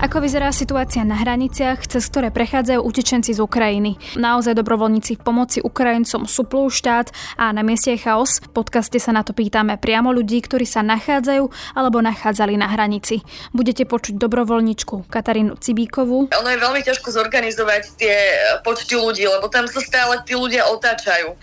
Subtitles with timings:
[0.00, 4.00] Ako vyzerá situácia na hraniciach, cez ktoré prechádzajú utečenci z Ukrajiny?
[4.16, 8.40] Naozaj dobrovoľníci v pomoci Ukrajincom suplú štát a na mieste je chaos?
[8.40, 13.20] V podcaste sa na to pýtame priamo ľudí, ktorí sa nachádzajú alebo nachádzali na hranici.
[13.52, 16.32] Budete počuť dobrovoľničku Katarínu Cibíkovú.
[16.32, 18.16] Ono je veľmi ťažko zorganizovať tie
[18.64, 21.36] počty ľudí, lebo tam sa stále tí ľudia otáčajú.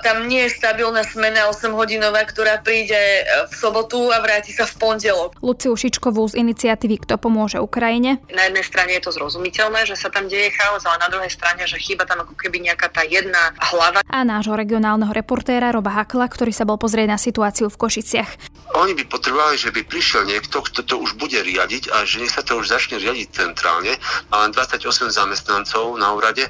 [0.00, 2.96] Tam nie je stabilná smena 8-hodinová, ktorá príde
[3.28, 5.36] v sobotu a vráti sa v pondelok.
[5.44, 8.22] Luciu Šičkovú z iniciatívy Kto pomôže Ukrajine Ukrajine?
[8.30, 11.66] Na jednej strane je to zrozumiteľné, že sa tam deje chaos, ale na druhej strane,
[11.66, 14.06] že chýba tam ako keby nejaká tá jedna hlava.
[14.06, 18.30] A nášho regionálneho reportéra Roba Hakla, ktorý sa bol pozrieť na situáciu v Košiciach.
[18.78, 22.30] Oni by potrebovali, že by prišiel niekto, kto to už bude riadiť a že nech
[22.30, 23.98] sa to už začne riadiť centrálne.
[24.30, 26.46] Má len 28 zamestnancov na úrade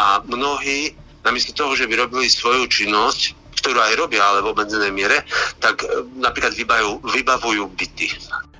[0.00, 4.92] a mnohí namiesto toho, že by robili svoju činnosť, ktorú aj robia, ale v obmedzenej
[4.92, 5.22] miere,
[5.60, 8.06] tak e, napríklad vybavujú, vybavujú byty.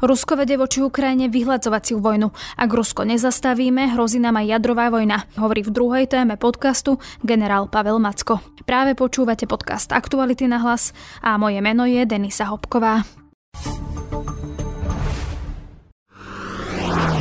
[0.00, 2.32] Rusko vedie voči Ukrajine vyhľadzovaciu vojnu.
[2.56, 8.00] Ak Rusko nezastavíme, hrozí nám aj jadrová vojna, hovorí v druhej téme podcastu generál Pavel
[8.00, 8.40] Macko.
[8.64, 13.04] Práve počúvate podcast Aktuality na hlas a moje meno je Denisa Hopková.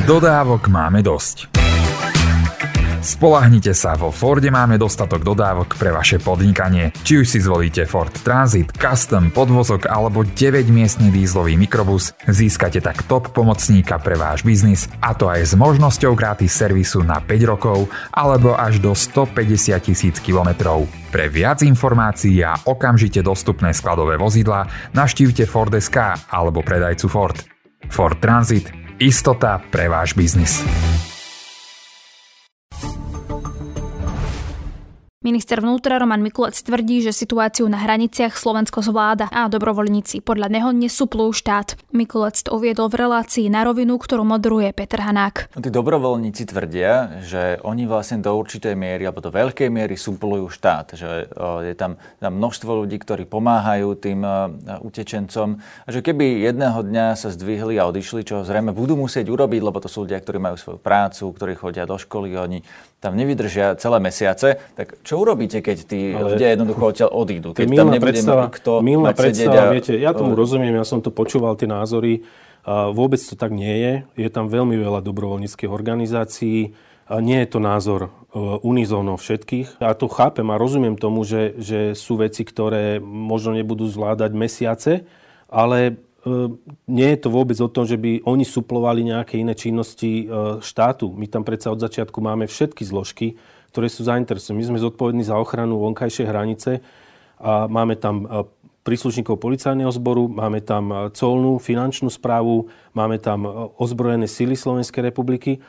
[0.08, 1.59] Dodávok máme dosť.
[3.00, 6.92] Spolahnite sa, vo Forde máme dostatok dodávok pre vaše podnikanie.
[7.08, 13.32] Či už si zvolíte Ford Transit, Custom, podvozok alebo 9-miestny dízlový mikrobus, získate tak top
[13.32, 18.60] pomocníka pre váš biznis a to aj s možnosťou gratis servisu na 5 rokov alebo
[18.60, 20.84] až do 150 tisíc kilometrov.
[21.10, 27.40] Pre viac informácií a okamžite dostupné skladové vozidla naštívte Ford.sk alebo predajcu Ford.
[27.88, 28.70] Ford Transit.
[29.00, 30.60] Istota pre váš biznis.
[35.20, 40.72] Minister vnútra Roman Mikulec tvrdí, že situáciu na hraniciach Slovensko zvláda a dobrovoľníci podľa neho
[40.72, 41.76] nesúplú štát.
[41.92, 45.52] Mikulec to uviedol v relácii na rovinu, ktorú moderuje Peter Hanák.
[45.60, 50.96] Tí dobrovoľníci tvrdia, že oni vlastne do určitej miery alebo do veľkej miery súplujú štát.
[50.96, 51.36] Že
[51.68, 54.24] je tam, tam množstvo ľudí, ktorí pomáhajú tým
[54.80, 55.60] utečencom.
[55.60, 59.84] A že keby jedného dňa sa zdvihli a odišli, čo zrejme budú musieť urobiť, lebo
[59.84, 62.64] to sú ľudia, ktorí majú svoju prácu, ktorí chodia do školy, oni
[63.00, 67.50] tam nevydržia celé mesiace, tak čo urobíte, keď tí Ale ľudia jednoducho odtiaľ odídu?
[67.56, 68.20] Keď tam nebude
[68.60, 69.74] kto milná predstava, a...
[69.74, 72.28] viete, ja tomu rozumiem, ja som to počúval, tie názory.
[72.68, 73.94] A vôbec to tak nie je.
[74.28, 76.76] Je tam veľmi veľa dobrovoľníckých organizácií.
[77.10, 78.10] A nie je to názor e,
[78.62, 79.82] unizónov všetkých.
[79.82, 84.94] Ja to chápem a rozumiem tomu, že, že sú veci, ktoré možno nebudú zvládať mesiace,
[85.50, 85.98] ale
[86.88, 91.12] nie je to vôbec o tom, že by oni suplovali nejaké iné činnosti ehm, štátu.
[91.16, 93.40] My tam predsa od začiatku máme všetky zložky,
[93.72, 94.60] ktoré sú zainteresované.
[94.60, 96.72] My sme zodpovední za ochranu vonkajšej hranice
[97.40, 98.48] a máme tam ehm,
[98.84, 103.46] príslušníkov policajného zboru, máme tam colnú, finančnú správu, máme tam
[103.78, 105.62] ozbrojené sily Slovenskej republiky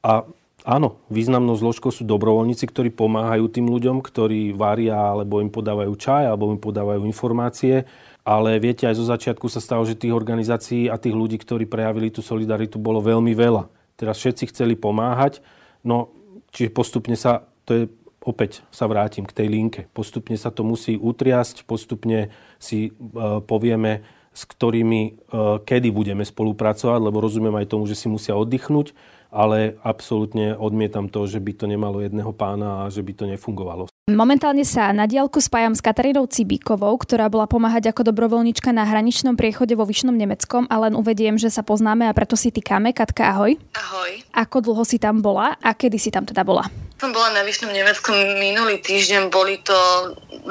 [0.00, 0.24] a
[0.66, 6.26] áno, významnou zložkou sú dobrovoľníci, ktorí pomáhajú tým ľuďom, ktorí varia alebo im podávajú čaj
[6.26, 7.86] alebo im podávajú informácie
[8.26, 12.10] ale viete, aj zo začiatku sa stalo, že tých organizácií a tých ľudí, ktorí prejavili
[12.10, 13.70] tú solidaritu, bolo veľmi veľa.
[13.94, 15.38] Teraz všetci chceli pomáhať,
[15.86, 16.10] no
[16.50, 17.84] čiže postupne sa, to je
[18.26, 19.80] opäť sa vrátim k tej linke.
[19.94, 22.92] Postupne sa to musí utriasť, postupne si e,
[23.46, 24.02] povieme,
[24.34, 25.10] s ktorými, e,
[25.62, 28.90] kedy budeme spolupracovať, lebo rozumiem aj tomu, že si musia oddychnúť,
[29.30, 33.90] ale absolútne odmietam to, že by to nemalo jedného pána a že by to nefungovalo.
[34.06, 39.34] Momentálne sa na diálku spájam s Katarínou Cibíkovou, ktorá bola pomáhať ako dobrovoľnička na hraničnom
[39.34, 42.94] priechode vo Vyšnom Nemeckom a len uvediem, že sa poznáme a preto si týkame.
[42.94, 43.58] Katka, ahoj.
[43.74, 44.10] Ahoj.
[44.30, 46.70] Ako dlho si tam bola a kedy si tam teda bola?
[47.02, 49.74] Som bola na Vyšnom Nemeckom minulý týždeň, boli to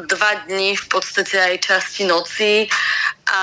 [0.04, 2.68] dva dní v podstate aj časti noci
[3.26, 3.42] a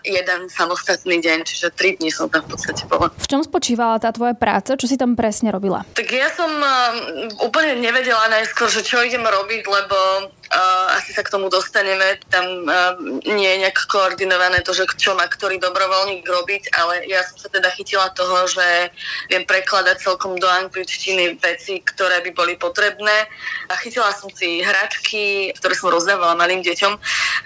[0.00, 3.12] jeden samostatný deň, čiže tri dní som tam v podstate bola.
[3.12, 4.80] V čom spočívala tá tvoja práca?
[4.80, 5.84] Čo si tam presne robila?
[5.92, 9.98] Tak ja som uh, úplne nevedela najskôr, že čo idem robiť, lebo
[10.32, 12.16] uh, asi sa k tomu dostaneme.
[12.32, 12.96] Tam uh,
[13.28, 17.52] nie je nejak koordinované to, že čo má ktorý dobrovoľník robiť, ale ja som sa
[17.52, 18.88] teda chytila toho, že
[19.28, 23.28] viem prekladať celkom do angličtiny veci, ktoré by boli potrebné.
[23.68, 26.92] A chytila som si hračky, ktoré som rozdávala malým deťom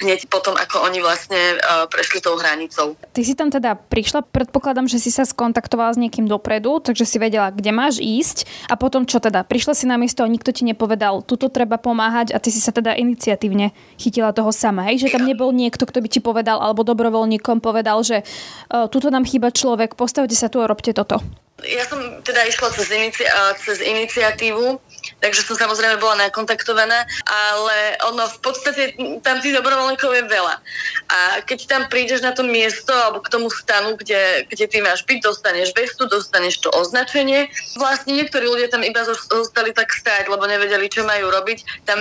[0.06, 1.47] hneď potom, ako oni vlastne
[1.88, 2.98] prešli tou hranicou.
[2.98, 7.16] Ty si tam teda prišla, predpokladám, že si sa skontaktovala s niekým dopredu, takže si
[7.16, 9.46] vedela, kde máš ísť a potom čo teda?
[9.46, 12.74] Prišla si na miesto a nikto ti nepovedal, tuto treba pomáhať a ty si sa
[12.74, 15.06] teda iniciatívne chytila toho sama, hej?
[15.06, 19.24] Že tam nebol niekto, kto by ti povedal alebo dobrovoľníkom povedal, že uh, tuto nám
[19.24, 21.20] chýba človek, postavte sa tu a robte toto.
[21.66, 23.26] Ja som teda išla cez, inici-
[23.58, 24.78] cez iniciatívu,
[25.18, 28.82] takže som samozrejme bola nakontaktovaná, ale ono v podstate
[29.26, 30.54] tam tých dobrovoľníkov je veľa.
[31.10, 35.02] A keď tam prídeš na to miesto alebo k tomu stanu, kde, kde ty máš
[35.02, 37.50] byť, dostaneš vestu, dostaneš to označenie.
[37.74, 41.82] Vlastne niektorí ľudia tam iba zostali tak stáť, lebo nevedeli, čo majú robiť.
[41.82, 41.98] Tam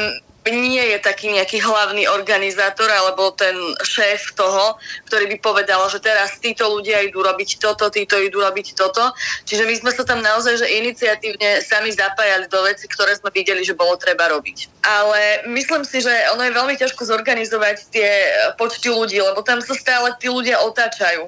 [0.51, 4.77] nie je taký nejaký hlavný organizátor alebo ten šéf toho,
[5.09, 9.11] ktorý by povedal, že teraz títo ľudia idú robiť toto, títo idú robiť toto.
[9.47, 13.65] Čiže my sme sa tam naozaj že iniciatívne sami zapájali do veci, ktoré sme videli,
[13.65, 14.69] že bolo treba robiť.
[14.85, 18.09] Ale myslím si, že ono je veľmi ťažko zorganizovať tie
[18.55, 21.27] počty ľudí, lebo tam sa stále tí ľudia otáčajú.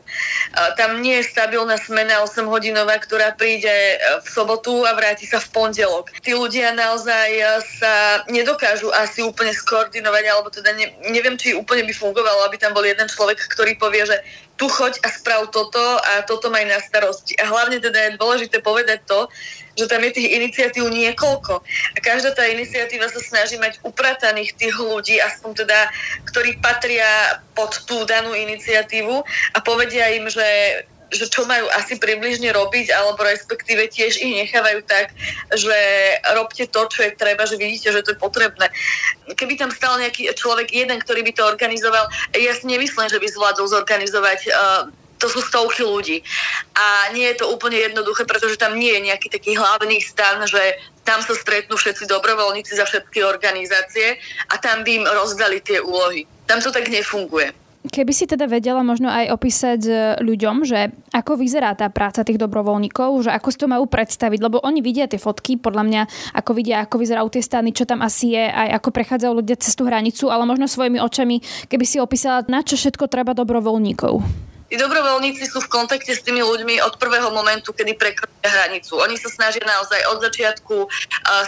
[0.77, 6.13] Tam nie je stabilná smena 8-hodinová, ktorá príde v sobotu a vráti sa v pondelok.
[6.21, 7.29] Tí ľudia naozaj
[7.81, 12.77] sa nedokážu asi úplne skoordinovať, alebo teda ne, neviem, či úplne by fungovalo, aby tam
[12.77, 14.21] bol jeden človek, ktorý povie, že
[14.59, 17.33] tu choď a sprav toto a toto maj na starosti.
[17.39, 19.25] A hlavne teda je dôležité povedať to,
[19.79, 21.63] že tam je tých iniciatív niekoľko.
[21.95, 25.79] A každá tá iniciatíva sa snaží mať uprataných tých ľudí, aspoň teda,
[26.27, 29.23] ktorí patria pod tú danú iniciatívu
[29.55, 30.43] a povedia im, že
[31.09, 35.13] že čo majú asi približne robiť, alebo respektíve tiež ich nechávajú tak,
[35.53, 35.77] že
[36.37, 38.69] robte to, čo je treba, že vidíte, že to je potrebné.
[39.33, 43.27] Keby tam stal nejaký človek jeden, ktorý by to organizoval, ja si nemyslím, že by
[43.27, 44.89] zvládol zorganizovať uh,
[45.19, 46.23] to sú stovky ľudí.
[46.79, 50.79] A nie je to úplne jednoduché, pretože tam nie je nejaký taký hlavný stan, že
[51.03, 54.15] tam sa stretnú všetci dobrovoľníci za všetky organizácie
[54.47, 56.23] a tam by im rozdali tie úlohy.
[56.47, 57.51] Tam to tak nefunguje.
[57.79, 62.35] Keby si teda vedela možno aj opísať e, ľuďom, že ako vyzerá tá práca tých
[62.35, 66.01] dobrovoľníkov, že ako si to majú predstaviť, lebo oni vidia tie fotky, podľa mňa,
[66.35, 69.79] ako vidia, ako vyzerajú tie stany, čo tam asi je, aj ako prechádzajú ľudia cez
[69.79, 71.39] tú hranicu, ale možno svojimi očami,
[71.71, 74.49] keby si opísala, na čo všetko treba dobrovoľníkov.
[74.69, 79.01] Tí dobrovoľníci sú v kontakte s tými ľuďmi od prvého momentu, kedy prekročia hranicu.
[79.01, 80.89] Oni sa snažia naozaj od začiatku uh,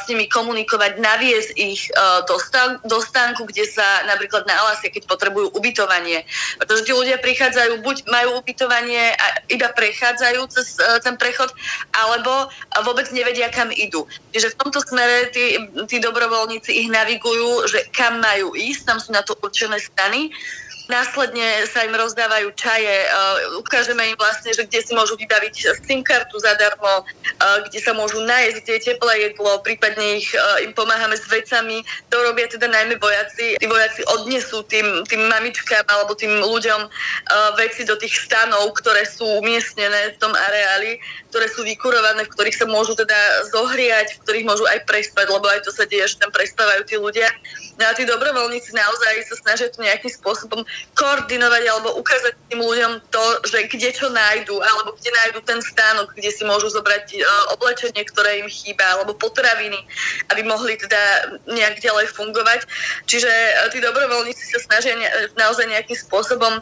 [0.02, 4.90] s nimi komunikovať, naviesť ich uh, do, stan- do stánku, kde sa napríklad na Alaske,
[4.90, 6.26] keď potrebujú ubytovanie.
[6.58, 11.54] Pretože tí ľudia prichádzajú, buď majú ubytovanie a iba prechádzajú cez uh, ten prechod,
[11.94, 12.50] alebo
[12.82, 14.10] vôbec nevedia, kam idú.
[14.34, 19.14] Čiže v tomto smere tí, tí dobrovoľníci ich navigujú, že kam majú ísť, tam sú
[19.14, 20.34] na to určené stany
[20.92, 26.04] Následne sa im rozdávajú čaje, uh, ukážeme im vlastne, že kde si môžu vybaviť SIM
[26.04, 30.76] kartu zadarmo, uh, kde sa môžu nájsť, kde je teplé jedlo, prípadne ich, uh, im
[30.76, 31.88] pomáhame s vecami.
[32.12, 33.56] To robia teda najmä vojaci.
[33.56, 36.92] Tí vojaci odnesú tým, tým mamičkám alebo tým ľuďom
[37.56, 41.00] veci do tých stanov, ktoré sú umiestnené v tom areáli,
[41.32, 43.16] ktoré sú vykurované, v ktorých sa môžu teda
[43.54, 47.00] zohriať, v ktorých môžu aj prespať, lebo aj to sa deje, že tam prespávajú tí
[47.00, 47.32] ľudia.
[47.80, 52.94] No a tí dobrovoľníci naozaj sa snažia to nejakým spôsobom koordinovať alebo ukázať tým ľuďom
[53.10, 57.56] to, že kde čo nájdu, alebo kde nájdu ten stánok, kde si môžu zobrať uh,
[57.56, 59.80] oblečenie, ktoré im chýba, alebo potraviny,
[60.30, 62.68] aby mohli teda nejak ďalej fungovať.
[63.08, 65.08] Čiže uh, tí dobrovoľníci sa snažia ne,
[65.40, 66.60] naozaj nejakým spôsobom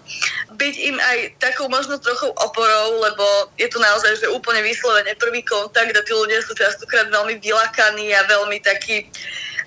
[0.56, 3.26] byť im aj takou možno trochu oporou, lebo
[3.58, 8.14] je to naozaj že úplne vyslovene prvý kontakt a tí ľudia sú častokrát veľmi vylakaní
[8.14, 9.10] a veľmi takí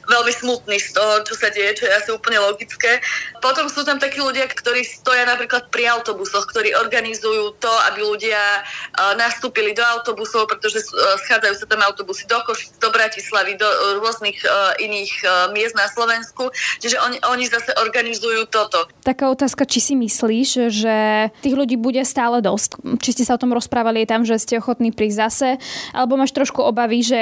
[0.08, 2.99] veľmi smutný z toho, čo sa deje, čo je asi úplne logické.
[3.38, 8.38] Potom sú tam takí ľudia, ktorí stoja napríklad pri autobusoch, ktorí organizujú to, aby ľudia
[8.62, 13.66] uh, nastúpili do autobusov, pretože uh, schádzajú sa tam autobusy do Košic, do Bratislavy, do
[13.66, 14.38] uh, rôznych
[14.78, 15.12] iných
[15.54, 16.50] miest na Slovensku.
[16.82, 18.87] Čiže oni, oni zase organizujú toto.
[19.02, 20.96] Taká otázka, či si myslíš, že
[21.43, 22.78] tých ľudí bude stále dosť?
[22.99, 25.49] Či ste sa o tom rozprávali tam, že ste ochotní prísť zase?
[25.94, 27.21] Alebo máš trošku obavy, že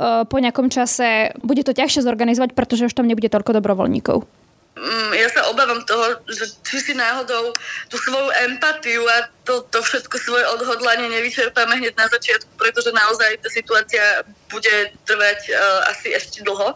[0.00, 4.26] po nejakom čase bude to ťažšie zorganizovať, pretože už tam nebude toľko dobrovoľníkov.
[4.74, 7.54] Mm, ja sa obávam toho, že či si náhodou
[7.86, 13.44] tú svoju empatiu a to, to všetko svoje odhodlanie nevyčerpáme hneď na začiatku, pretože naozaj
[13.44, 16.72] tá situácia bude trvať uh, asi ešte dlho.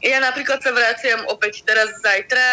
[0.00, 2.46] Ja napríklad sa vraciam opäť teraz zajtra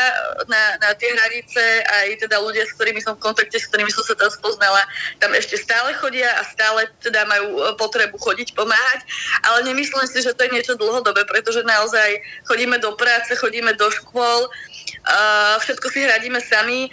[0.52, 4.04] na, na tie hranice, aj teda ľudia, s ktorými som v kontakte, s ktorými som
[4.04, 4.84] sa tam spoznala,
[5.24, 9.06] tam ešte stále chodia a stále teda majú e, potrebu chodiť, pomáhať,
[9.46, 12.20] ale nemyslím si, že to je niečo dlhodobé, pretože naozaj
[12.50, 16.90] chodíme do práce, chodíme do škôl, uh, všetko si hradíme sami,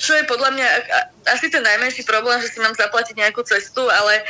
[0.00, 0.68] čo je podľa mňa
[1.28, 4.24] asi ten najmenší problém, že si mám zaplatiť nejakú cestu, ale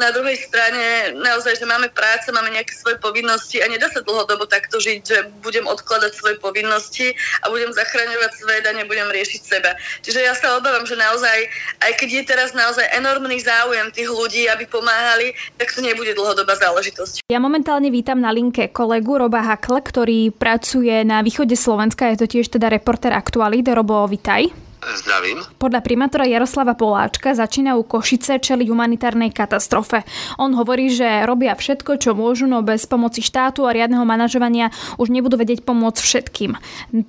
[0.00, 4.48] na druhej strane naozaj, že máme práce, máme nejaké svoje povinnosti a nedá sa dlhodobo
[4.48, 7.12] takto žiť, že budem odkladať svoje povinnosti
[7.44, 9.76] a budem zachraňovať svet a nebudem riešiť seba.
[10.02, 11.36] Čiže ja sa obávam, že naozaj,
[11.84, 16.56] aj keď je teraz naozaj enormný záujem tých ľudí, aby pomáhali, tak to nebude dlhodobá
[16.56, 17.28] záležitosť.
[17.28, 22.26] Ja momentálne vítam na linke kolegu Roba Hakl, ktorý pracuje na východe Slovenska, je to
[22.26, 23.68] tiež teda reporter Aktuality.
[23.76, 24.45] Robo, vitaj.
[24.84, 25.42] Zdravím.
[25.56, 30.06] Podľa primátora Jaroslava Poláčka začínajú Košice čeliť humanitárnej katastrofe.
[30.38, 35.10] On hovorí, že robia všetko, čo môžu, no bez pomoci štátu a riadneho manažovania už
[35.10, 36.50] nebudú vedieť pomôcť všetkým.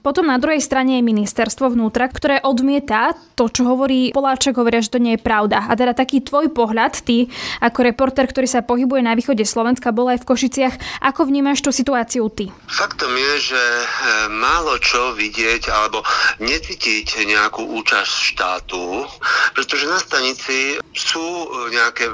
[0.01, 4.97] Potom na druhej strane je ministerstvo vnútra, ktoré odmieta to, čo hovorí Poláček, hovoria, že
[4.97, 5.69] to nie je pravda.
[5.69, 7.29] A teda taký tvoj pohľad, ty
[7.61, 11.69] ako reporter, ktorý sa pohybuje na východe Slovenska, bol aj v Košiciach, ako vnímaš tú
[11.69, 12.49] situáciu ty?
[12.65, 13.85] Faktom je, že eh,
[14.33, 16.01] málo čo vidieť alebo
[16.41, 19.09] necítiť nejakú nejakú účasť štátu,
[19.57, 22.13] pretože na stanici sú e, nejaké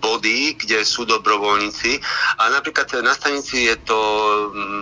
[0.00, 2.00] body, kde sú dobrovoľníci
[2.40, 4.00] a napríklad na stanici je to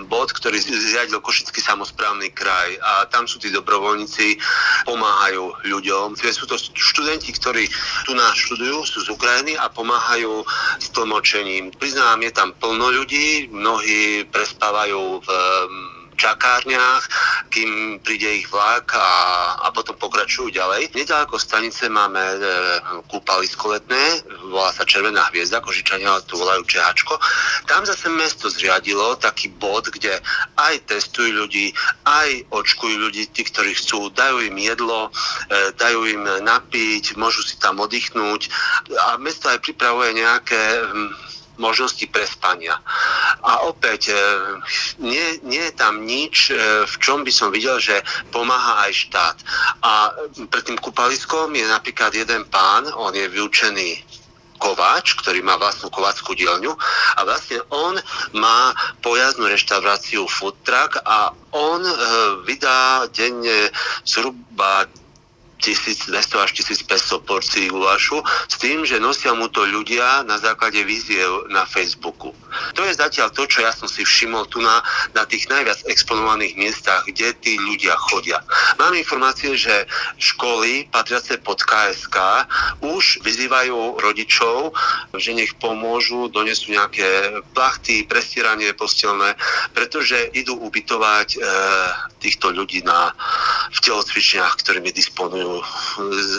[0.06, 4.38] bod, ktorý zriadil Košický samozprávny kraj a tam sú tí dobrovoľníci,
[4.86, 6.14] pomáhajú ľuďom.
[6.14, 7.66] Sú to študenti, ktorí
[8.06, 10.46] tu nás študujú, sú z Ukrajiny a pomáhajú
[10.78, 11.74] s tlmočením.
[11.82, 15.28] Priznám, je tam plno ľudí, mnohí prespávajú v
[16.16, 17.04] čakárniach,
[17.52, 19.10] kým príde ich vlak a,
[19.62, 20.96] a potom pokračujú ďalej.
[20.96, 22.38] Nedaleko stanice máme e,
[23.12, 27.20] kúpalisko letné, volá sa Červená hviezda, Kožičania tu volajú Čehačko.
[27.68, 30.18] Tam zase mesto zriadilo taký bod, kde
[30.56, 31.76] aj testujú ľudí,
[32.08, 35.12] aj očkujú ľudí, tí, ktorí chcú, dajú im jedlo,
[35.52, 38.48] e, dajú im napiť, môžu si tam oddychnúť
[39.06, 40.60] a mesto aj pripravuje nejaké
[41.56, 42.78] možnosti prespania.
[43.42, 44.18] A opäť, e,
[45.00, 48.00] nie, nie je tam nič, e, v čom by som videl, že
[48.32, 49.36] pomáha aj štát.
[49.82, 50.12] A
[50.48, 54.04] pred tým kúpaliskom je napríklad jeden pán, on je vyučený
[54.58, 56.72] kováč, ktorý má vlastnú kováckú dielňu
[57.16, 58.00] a vlastne on
[58.32, 58.72] má
[59.04, 61.94] pojazdnú reštauráciu food truck a on e,
[62.48, 63.68] vydá denne
[64.08, 64.88] zhruba
[65.60, 66.12] 1200
[66.44, 71.64] až 1500 porcií gulášu s tým, že nosia mu to ľudia na základe víziev na
[71.64, 72.36] Facebooku.
[72.76, 74.84] To je zatiaľ to, čo ja som si všimol tu na,
[75.16, 78.40] na tých najviac exponovaných miestach, kde tí ľudia chodia.
[78.76, 79.88] Mám informácie, že
[80.20, 82.16] školy patriace pod KSK
[82.84, 84.72] už vyzývajú rodičov,
[85.16, 89.36] že nech pomôžu, donesú nejaké plachty, prestieranie postelné,
[89.72, 91.38] pretože idú ubytovať e,
[92.20, 93.12] týchto ľudí na,
[93.72, 95.45] v telocvičniach, ktorými disponujú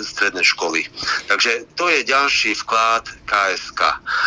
[0.04, 0.88] stredné školy.
[1.28, 3.82] Takže to je ďalší vklad KSK.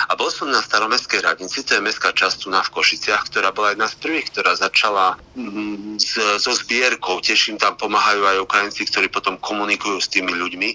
[0.08, 3.50] A bol som na staromestskej radnici, to je mestská časť tu na v Košiciach, ktorá
[3.50, 5.99] bola jedna z prvých, ktorá začala mm,
[6.40, 7.20] so zbierkou.
[7.20, 10.70] Teším, tam pomáhajú aj Ukrajinci, ktorí potom komunikujú s tými ľuďmi.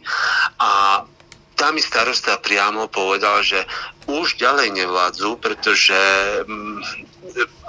[0.62, 1.04] A
[1.56, 3.64] tam mi starosta priamo povedal, že
[4.06, 5.98] už ďalej nevládzu, pretože
[6.46, 6.80] mm,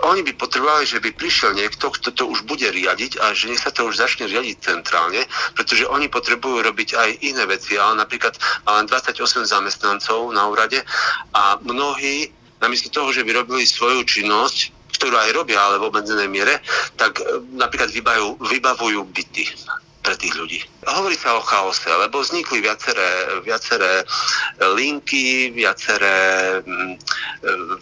[0.04, 3.62] oni by potrebovali, že by prišiel niekto, kto to už bude riadiť a že nech
[3.62, 5.24] sa to už začne riadiť centrálne,
[5.56, 7.80] pretože oni potrebujú robiť aj iné veci.
[7.80, 8.36] Ale napríklad
[8.68, 10.84] má len 28 zamestnancov na úrade
[11.32, 16.28] a mnohí namiesto toho, že by robili svoju činnosť, ktorú aj robia, ale v obmedzenej
[16.28, 16.60] miere,
[16.96, 19.44] tak e, napríklad vybavujú, vybavujú byty
[20.06, 20.62] pre tých ľudí.
[20.86, 24.06] Hovorí sa o chaose, lebo vznikli viaceré, viaceré
[24.78, 26.94] linky, viaceré mm,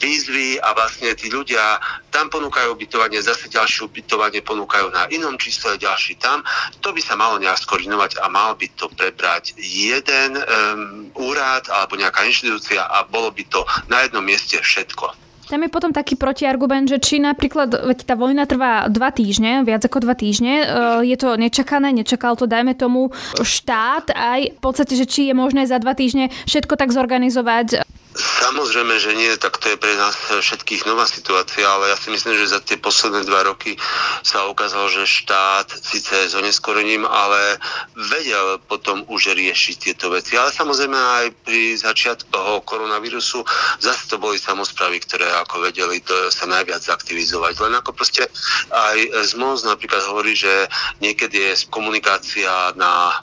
[0.00, 1.76] výzvy a vlastne tí ľudia
[2.09, 6.40] tam ponúkajú ubytovanie, zase ďalšie ubytovanie ponúkajú na inom čísle, ďalší tam.
[6.81, 12.00] To by sa malo nejak skoordinovať a mal by to prebrať jeden um, úrad alebo
[12.00, 13.61] nejaká inštitúcia a bolo by to
[13.93, 15.24] na jednom mieste všetko.
[15.44, 19.84] Tam je potom taký protiargument, že či napríklad, veď tá vojna trvá dva týždne, viac
[19.84, 20.66] ako dva týždne, e,
[21.04, 25.68] je to nečakané, nečakal to, dajme tomu, štát aj v podstate, že či je možné
[25.68, 27.84] za dva týždne všetko tak zorganizovať,
[28.14, 32.38] Samozrejme, že nie, tak to je pre nás všetkých nová situácia, ale ja si myslím,
[32.38, 33.75] že za tie posledné dva roky
[34.23, 37.59] sa ukázalo, že štát síce s oneskorením, ale
[37.99, 40.38] vedel potom už riešiť tieto veci.
[40.38, 43.42] Ale samozrejme aj pri začiatku toho koronavírusu
[43.83, 47.59] zase to boli samozprávy, ktoré ako vedeli to sa najviac aktivizovať.
[47.66, 48.30] Len ako proste
[48.71, 48.99] aj
[49.35, 50.71] ZMOZ napríklad hovorí, že
[51.02, 53.18] niekedy je komunikácia na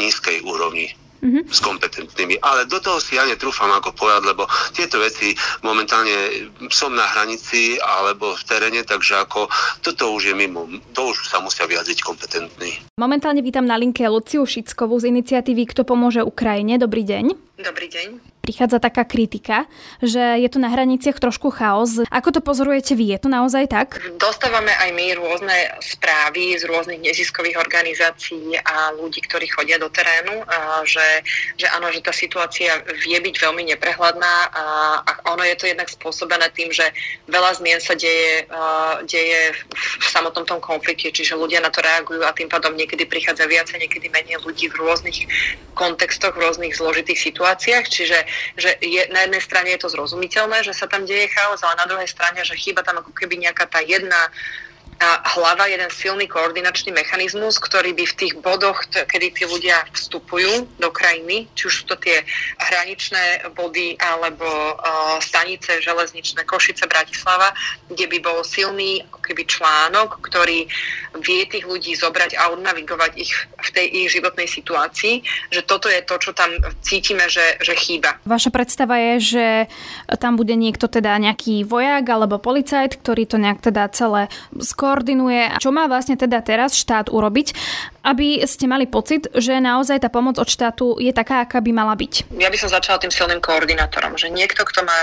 [0.00, 1.42] nízkej úrovni mm-hmm.
[1.48, 2.40] s kompetentnými.
[2.40, 7.76] Ale do toho si ja netrúfam ako povedať, lebo tieto veci momentálne som na hranici
[7.80, 9.46] alebo v teréne, takže ako
[9.84, 12.80] toto už je mimo, to už sa musia vyjadriť kompetentní.
[12.96, 16.80] Momentálne vítam na linke Luciu Šickovú z iniciatívy Kto pomôže Ukrajine.
[16.80, 17.24] Dobrý deň.
[17.60, 18.29] Dobrý deň.
[18.40, 19.68] Prichádza taká kritika,
[20.00, 22.00] že je tu na hraniciach trošku chaos.
[22.08, 23.12] Ako to pozorujete vy?
[23.12, 24.00] Je to naozaj tak?
[24.16, 30.40] Dostávame aj my rôzne správy z rôznych neziskových organizácií a ľudí, ktorí chodia do terénu,
[30.88, 31.20] že,
[31.60, 34.64] že áno, že tá situácia vie byť veľmi neprehľadná a,
[35.36, 36.88] ono je to jednak spôsobené tým, že
[37.28, 38.48] veľa zmien sa deje,
[39.04, 43.44] deje v samotnom tom konflikte, čiže ľudia na to reagujú a tým pádom niekedy prichádza
[43.44, 45.28] viac a niekedy menej ľudí v rôznych
[45.76, 48.18] kontextoch, v rôznych zložitých situáciách, čiže
[48.56, 51.86] že je, na jednej strane je to zrozumiteľné, že sa tam deje chaos, ale na
[51.86, 54.30] druhej strane, že chýba tam ako keby nejaká tá jedna
[55.00, 60.88] hlava jeden silný koordinačný mechanizmus, ktorý by v tých bodoch, kedy tí ľudia vstupujú do
[60.92, 62.20] krajiny, či už sú to tie
[62.60, 67.56] hraničné body alebo uh, stanice železničné Košice, Bratislava,
[67.88, 70.68] kde by bol silný keby článok, ktorý
[71.22, 75.22] vie tých ľudí zobrať a odnavigovať ich v tej ich životnej situácii,
[75.54, 76.50] že toto je to, čo tam
[76.82, 78.18] cítime, že, že chýba.
[78.26, 79.46] Vaša predstava je, že
[80.18, 84.26] tam bude niekto teda nejaký vojak alebo policajt, ktorý to nejak teda celé
[84.90, 85.62] skoordinuje.
[85.62, 87.54] Čo má vlastne teda teraz štát urobiť,
[88.02, 91.94] aby ste mali pocit, že naozaj tá pomoc od štátu je taká, aká by mala
[91.94, 92.34] byť?
[92.34, 94.98] Ja by som začala tým silným koordinátorom, že niekto, kto má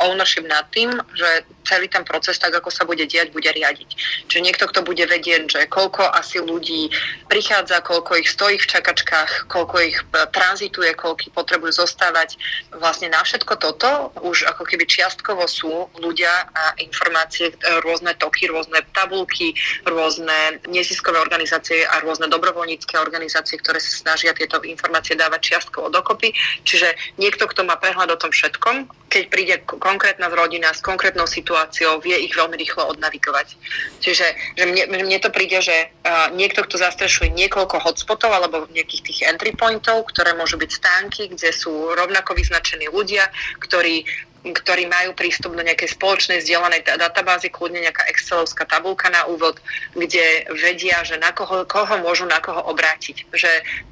[0.00, 3.90] ownership nad tým, že celý ten proces, tak ako sa bude diať, bude riadiť.
[4.26, 6.90] Čiže niekto, kto bude vedieť, že koľko asi ľudí
[7.28, 12.40] prichádza, koľko ich stojí v čakačkách, koľko ich e, tranzituje, koľko potrebujú zostávať.
[12.74, 17.52] Vlastne na všetko toto už ako keby čiastkovo sú ľudia a informácie,
[17.84, 19.54] rôzne toky, rôzne tabulky,
[19.86, 26.32] rôzne neziskové organizácie a rôzne dobrovoľnícke organizácie, ktoré sa snažia tieto informácie dávať čiastkovo dokopy.
[26.64, 29.54] Čiže niekto, kto má prehľad o tom všetkom, keď príde
[29.90, 33.58] konkrétna rodina s konkrétnou situáciou, vie ich veľmi rýchlo odnavigovať.
[33.98, 35.90] Čiže že mne, mne to príde, že
[36.38, 41.50] niekto, kto zastrešuje niekoľko hotspotov alebo nejakých tých entry pointov, ktoré môžu byť stánky, kde
[41.50, 43.26] sú rovnako vyznačení ľudia,
[43.58, 44.06] ktorí
[44.40, 49.60] ktorí majú prístup do nejakej spoločnej zdieľanej databázy, kľudne nejaká Excelovská tabulka na úvod,
[49.92, 53.28] kde vedia, že na koho, koho môžu na koho obrátiť.
[53.28, 53.50] Že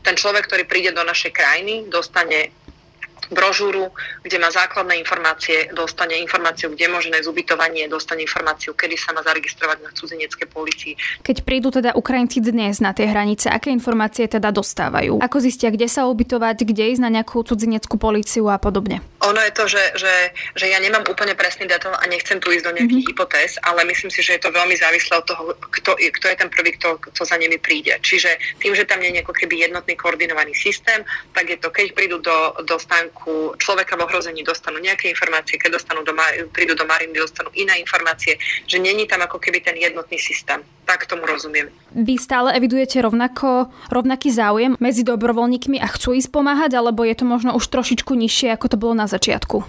[0.09, 2.49] ten človek, ktorý príde do našej krajiny, dostane
[3.31, 3.93] brožúru,
[4.25, 9.21] kde má základné informácie, dostane informáciu, kde môže nájsť ubytovanie, dostane informáciu, kedy sa má
[9.25, 10.95] zaregistrovať na cudzineckej policii.
[11.23, 15.21] Keď prídu teda Ukrajinci dnes na tie hranice, aké informácie teda dostávajú?
[15.21, 19.05] Ako zistia, kde sa ubytovať, kde ísť na nejakú cudzineckú policiu a podobne?
[19.25, 20.15] Ono je to, že, že,
[20.55, 23.19] že ja nemám úplne presný datum a nechcem tu ísť do nejakých mm-hmm.
[23.19, 25.43] hypotéz, ale myslím si, že je to veľmi závislé od toho,
[25.75, 27.99] kto, kto je ten prvý, kto, kto za nimi príde.
[27.99, 31.03] Čiže tým, že tam nie je ako keby jednotný koordinovaný systém,
[31.35, 35.59] tak je to, keď prídu do, do stánku ako človeka v ohrození dostanú nejaké informácie,
[35.59, 36.15] keď dostanú do,
[36.55, 38.39] prídu do Mariny, dostanú iné informácie,
[38.71, 40.63] že není tam ako keby ten jednotný systém.
[40.87, 41.69] Tak tomu rozumiem.
[41.93, 47.29] Vy stále evidujete rovnako, rovnaký záujem medzi dobrovoľníkmi a chcú ísť pomáhať, alebo je to
[47.29, 49.67] možno už trošičku nižšie, ako to bolo na začiatku?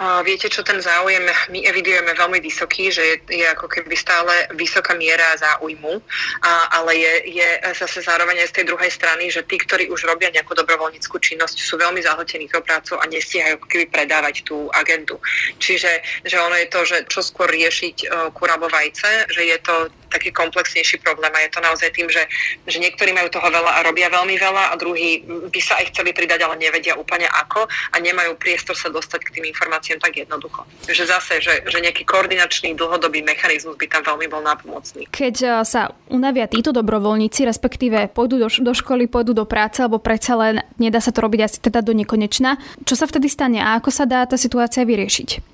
[0.00, 1.20] Viete, čo ten záujem
[1.52, 6.00] my evidujeme veľmi vysoký, že je, je ako keby stále vysoká miera záujmu,
[6.40, 10.08] a, ale je, je zase zároveň aj z tej druhej strany, že tí, ktorí už
[10.08, 14.72] robia nejakú dobrovoľníckú činnosť, sú veľmi zahltení tou prácou a nestíhajú ako keby predávať tú
[14.72, 15.20] agendu.
[15.60, 19.92] Čiže že ono je to, že čo skôr riešiť uh, kurabo vajce, že je to
[20.12, 22.28] taký komplexnejší problém a je to naozaj tým, že,
[22.68, 26.12] že niektorí majú toho veľa a robia veľmi veľa a druhí by sa aj chceli
[26.12, 30.68] pridať, ale nevedia úplne ako a nemajú priestor sa dostať k tým informáciám tak jednoducho.
[30.86, 35.08] Že zase, že, že nejaký koordinačný dlhodobý mechanizmus by tam veľmi bol nápomocný.
[35.08, 40.02] Keď e, sa unavia títo dobrovoľníci, respektíve pôjdu do, do školy, pôjdu do práce, alebo
[40.02, 43.78] predsa len nedá sa to robiť asi teda do nekonečna, čo sa vtedy stane a
[43.78, 45.51] ako sa dá tá situácia vyriešiť?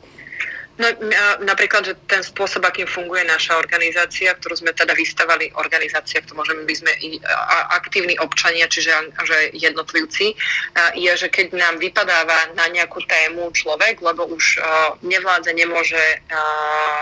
[0.79, 0.87] No,
[1.43, 6.63] napríklad, že ten spôsob, akým funguje naša organizácia, ktorú sme teda vystavali, organizácia, to môžeme
[6.63, 6.95] by sme
[7.75, 8.95] aktívni občania, čiže
[9.27, 10.39] že jednotlivci,
[10.95, 14.63] je, že keď nám vypadáva na nejakú tému človek, lebo už
[15.03, 16.23] nevládze, nemôže,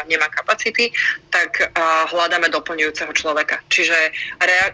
[0.08, 0.88] nemá kapacity,
[1.28, 1.68] tak
[2.08, 3.60] hľadáme doplňujúceho človeka.
[3.68, 4.08] Čiže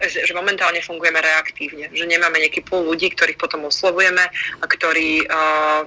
[0.07, 4.23] že momentálne fungujeme reaktívne, že nemáme nejaký pol ľudí, ktorých potom oslovujeme
[4.63, 5.27] a ktorí,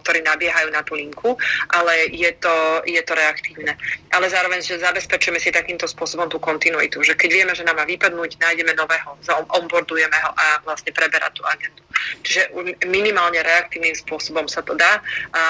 [0.05, 1.40] ktorí nabiehajú na tú linku,
[1.72, 3.79] ale je to, je to reaktívne.
[4.11, 7.87] Ale zároveň, že zabezpečujeme si takýmto spôsobom tú kontinuitu, že keď vieme, že nám má
[7.87, 9.14] vypadnúť, nájdeme nového,
[9.55, 11.83] onboardujeme ho a vlastne preberať tú agendu.
[12.27, 12.53] Čiže
[12.90, 15.01] minimálne reaktívnym spôsobom sa to dá
[15.33, 15.42] a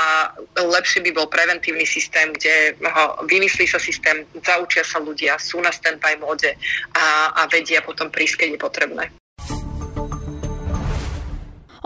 [0.61, 5.73] lepší by bol preventívny systém, kde ho, vymyslí sa systém, zaučia sa ľudia, sú na
[5.73, 6.21] stand-by
[6.95, 9.05] a, a vedia potom prísť, keď je potrebné.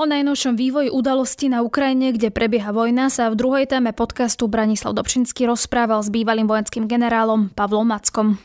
[0.00, 4.96] O najnovšom vývoji udalosti na Ukrajine, kde prebieha vojna, sa v druhej téme podcastu Branislav
[4.96, 8.40] Dobšinský rozprával s bývalým vojenským generálom Pavlom Mackom.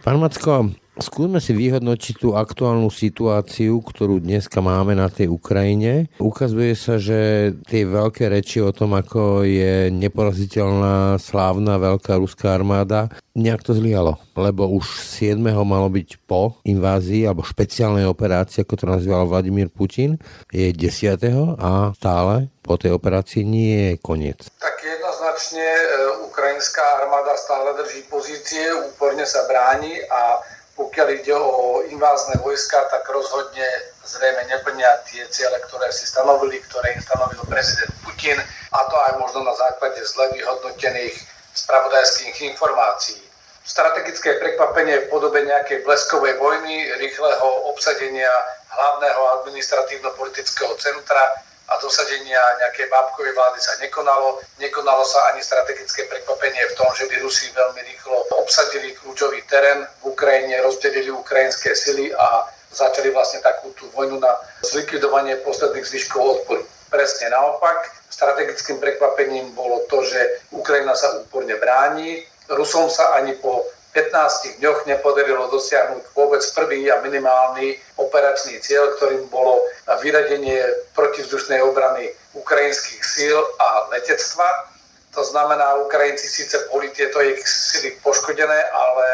[0.00, 6.08] Pán Macko, Skúsme si vyhodnotiť tú aktuálnu situáciu, ktorú dneska máme na tej Ukrajine.
[6.16, 13.12] Ukazuje sa, že tie veľké reči o tom, ako je neporaziteľná, slávna, veľká ruská armáda,
[13.36, 14.16] nejak to zlyhalo.
[14.40, 15.36] Lebo už 7.
[15.68, 20.16] malo byť po invázii alebo špeciálnej operácii, ako to nazýval Vladimír Putin,
[20.48, 21.20] je 10.
[21.60, 24.48] a stále po tej operácii nie je koniec.
[24.58, 25.84] Tak jednoznačne e,
[26.24, 33.08] ukrajinská armáda stále drží pozície, úporne sa bráni a pokiaľ ide o invázne vojska, tak
[33.08, 33.64] rozhodne
[34.04, 38.36] zrejme neplnia tie ciele, ktoré si stanovili, ktoré im stanovil prezident Putin,
[38.72, 41.16] a to aj možno na základe zle vyhodnotených
[41.56, 43.24] spravodajských informácií.
[43.66, 48.30] strategické prekvapenie v podobe nejakej bleskovej vojny, rýchleho obsadenia
[48.70, 51.24] hlavného administratívno-politického centra
[51.66, 54.38] a dosadenia nejakej bábkovej vlády sa nekonalo.
[54.62, 59.82] Nekonalo sa ani strategické prekvapenie v tom, že by Rusi veľmi rýchlo obsadili kľúčový terén
[60.02, 64.30] v Ukrajine, rozdelili ukrajinské sily a začali vlastne takú tú vojnu na
[64.62, 66.62] zlikvidovanie posledných zvyškov odporu.
[66.86, 72.22] Presne naopak, strategickým prekvapením bolo to, že Ukrajina sa úporne bráni.
[72.46, 79.24] Rusom sa ani po 15 dňoch nepodarilo dosiahnuť vôbec prvý a minimálny operačný cieľ, ktorým
[79.32, 79.64] bolo
[80.04, 80.60] vyradenie
[80.92, 84.68] protivzdušnej obrany ukrajinských síl a letectva.
[85.16, 89.06] To znamená, Ukrajinci síce boli tieto ich sily poškodené, ale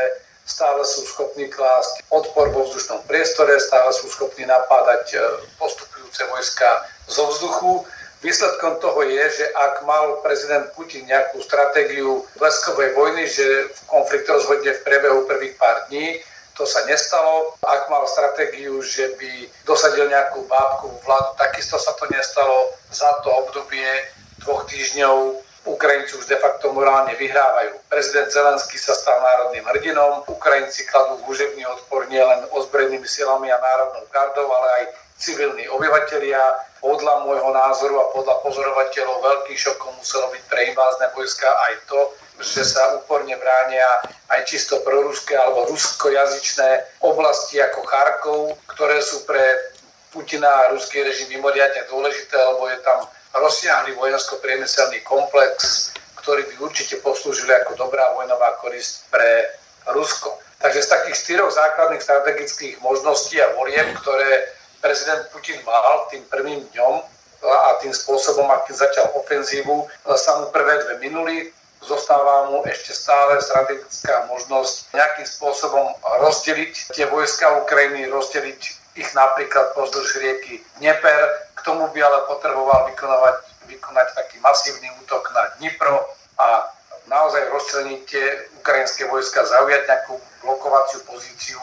[0.42, 5.18] stále sú schopní klásť odpor vo vzdušnom priestore, stále sú schopní napádať e,
[5.62, 7.86] postupujúce vojska zo vzduchu
[8.22, 14.70] Výsledkom toho je, že ak mal prezident Putin nejakú stratégiu bleskovej vojny, že konflikt rozhodne
[14.78, 16.22] v priebehu prvých pár dní,
[16.54, 17.58] to sa nestalo.
[17.66, 22.70] Ak mal stratégiu, že by dosadil nejakú bábku vládu, takisto sa to nestalo.
[22.94, 23.90] Za to obdobie
[24.38, 27.78] dvoch týždňov Ukrajinci už de facto morálne vyhrávajú.
[27.86, 34.06] Prezident Zelenský sa stal národným hrdinom, Ukrajinci kladú húževný odpor nielen ozbrojenými silami a národnou
[34.10, 34.84] gardou, ale aj
[35.18, 36.42] civilní obyvateľia
[36.82, 42.00] podľa môjho názoru a podľa pozorovateľov veľký šokom muselo byť pre invázne vojska aj to,
[42.42, 43.86] že sa úporne bránia
[44.34, 48.40] aj čisto proruské alebo ruskojazyčné oblasti ako Charkov,
[48.74, 49.72] ktoré sú pre
[50.10, 55.88] Putina a ruský režim mimoriadne dôležité, lebo je tam rozsiahly vojensko-priemyselný komplex,
[56.20, 59.48] ktorý by určite poslúžil ako dobrá vojnová korist pre
[59.88, 60.36] Rusko.
[60.60, 64.46] Takže z takých štyroch základných strategických možností a volieb, ktoré
[64.82, 66.94] prezident Putin mal tým prvým dňom
[67.42, 69.86] a tým spôsobom, akým začal ofenzívu,
[70.18, 71.50] sa mu prvé dve minuli,
[71.82, 75.86] zostáva mu ešte stále strategická možnosť nejakým spôsobom
[76.22, 78.60] rozdeliť tie vojska Ukrajiny, rozdeliť
[78.94, 81.50] ich napríklad pozdĺž rieky Dnieper.
[81.58, 86.06] K tomu by ale potreboval vykonávať, vykonať taký masívny útok na Dnipro
[86.38, 86.70] a
[87.10, 88.26] naozaj rozčleniť tie
[88.62, 90.14] ukrajinské vojska, zaujať nejakú
[90.46, 91.58] blokovaciu pozíciu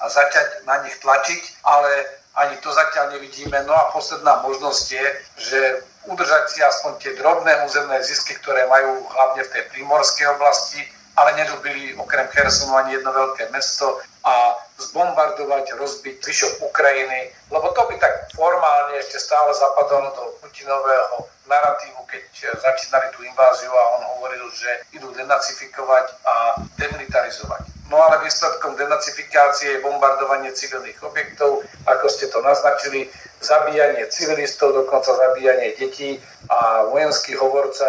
[0.00, 3.62] a začať na nich tlačiť, ale ani to zatiaľ nevidíme.
[3.66, 5.06] No a posledná možnosť je,
[5.38, 5.60] že
[6.10, 10.82] udržať si aspoň tie drobné územné zisky, ktoré majú hlavne v tej prímorskej oblasti,
[11.14, 17.82] ale nedobili okrem Chersonu ani jedno veľké mesto a zbombardovať, rozbiť zvyšok Ukrajiny, lebo to
[17.86, 24.02] by tak formálne ešte stále zapadalo do Putinového narratívu, keď začínali tú inváziu a on
[24.18, 26.34] hovoril, že idú denacifikovať a
[26.82, 27.73] demilitarizovať.
[27.92, 33.12] No ale výsledkom denacifikácie je bombardovanie civilných objektov, ako ste to naznačili,
[33.44, 36.16] zabíjanie civilistov, dokonca zabíjanie detí
[36.48, 37.84] a vojenský hovorca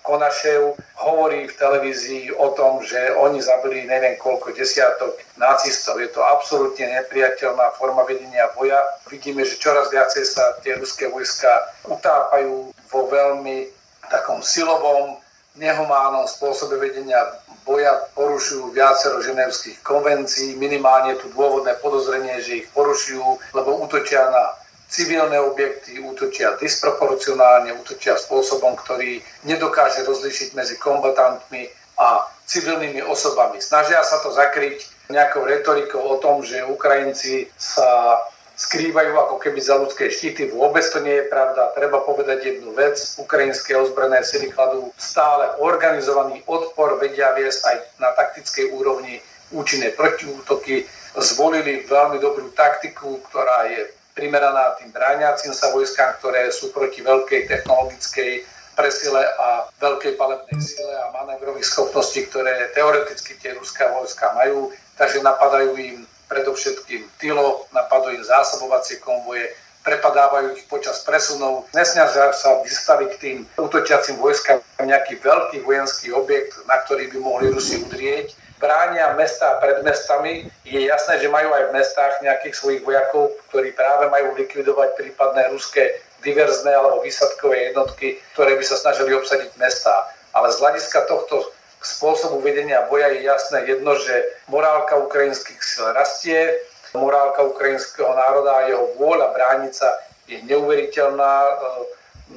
[0.00, 6.00] Konašev hovorí v televízii o tom, že oni zabili neviem koľko desiatok nacistov.
[6.00, 8.80] Je to absolútne nepriateľná forma vedenia boja.
[9.12, 11.52] Vidíme, že čoraz viacej sa tie ruské vojska
[11.84, 13.68] utápajú vo veľmi
[14.08, 15.20] takom silovom,
[15.60, 17.20] nehumánnom spôsobe vedenia
[17.64, 24.44] boja porušujú viacero ženevských konvencií, minimálne tu dôvodné podozrenie, že ich porušujú, lebo útočia na
[24.90, 31.70] civilné objekty, útočia disproporcionálne, útočia spôsobom, ktorý nedokáže rozlišiť medzi kombatantmi
[32.00, 33.62] a civilnými osobami.
[33.62, 34.82] Snažia sa to zakryť
[35.14, 38.18] nejakou retorikou o tom, že Ukrajinci sa
[38.60, 40.52] skrývajú ako keby za ľudské štíty.
[40.52, 41.72] Vôbec to nie je pravda.
[41.72, 43.00] Treba povedať jednu vec.
[43.16, 50.84] Ukrajinské ozbrojené sily kladú stále organizovaný odpor, vedia viesť aj na taktickej úrovni účinné protiútoky.
[51.16, 57.48] Zvolili veľmi dobrú taktiku, ktorá je primeraná tým bráňacím sa vojskám, ktoré sú proti veľkej
[57.48, 58.44] technologickej
[58.76, 64.68] presile a veľkej palebnej sile a manévrových schopností, ktoré teoreticky tie ruská vojska majú.
[65.00, 69.50] Takže napadajú im predovšetkým tylo, napadujú im zásobovacie konvoje,
[69.82, 76.78] prepadávajú ich počas presunov, nesnažia sa vystaviť tým útočiacim vojskám nejaký veľký vojenský objekt, na
[76.84, 78.36] ktorý by mohli Rusi udrieť.
[78.60, 80.52] Bránia mesta pred mestami.
[80.68, 85.48] Je jasné, že majú aj v mestách nejakých svojich vojakov, ktorí práve majú likvidovať prípadné
[85.48, 90.12] ruské diverzné alebo výsadkové jednotky, ktoré by sa snažili obsadiť mesta.
[90.36, 91.48] Ale z hľadiska tohto
[91.80, 94.12] spôsobu vedenia boja je jasné jedno, že
[94.52, 96.60] morálka ukrajinských sil rastie,
[96.92, 99.88] morálka ukrajinského národa a jeho vôľa brániť sa
[100.30, 101.54] je neuveriteľná e,